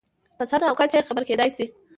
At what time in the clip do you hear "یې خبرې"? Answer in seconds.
0.97-1.25